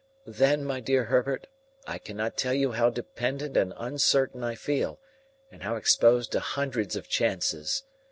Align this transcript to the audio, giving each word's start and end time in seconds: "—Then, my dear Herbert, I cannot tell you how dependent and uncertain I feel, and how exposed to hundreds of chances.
"—Then, 0.25 0.65
my 0.65 0.79
dear 0.79 1.03
Herbert, 1.03 1.45
I 1.85 1.99
cannot 1.99 2.35
tell 2.35 2.55
you 2.55 2.71
how 2.71 2.89
dependent 2.89 3.55
and 3.55 3.71
uncertain 3.77 4.43
I 4.43 4.55
feel, 4.55 4.97
and 5.51 5.61
how 5.61 5.75
exposed 5.75 6.31
to 6.31 6.39
hundreds 6.39 6.95
of 6.95 7.07
chances. 7.07 7.83